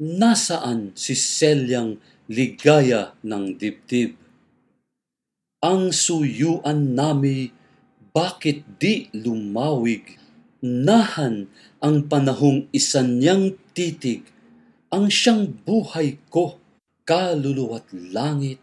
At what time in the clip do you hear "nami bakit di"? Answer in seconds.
6.96-9.12